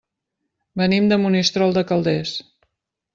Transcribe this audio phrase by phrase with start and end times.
[0.81, 2.33] Venim de Monistrol de Calders.